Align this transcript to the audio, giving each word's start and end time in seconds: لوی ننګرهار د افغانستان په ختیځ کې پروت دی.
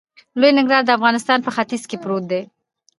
لوی 0.39 0.51
ننګرهار 0.57 0.83
د 0.85 0.91
افغانستان 0.97 1.39
په 1.43 1.51
ختیځ 1.55 1.83
کې 1.89 1.97
پروت 2.03 2.23
دی. 2.31 2.41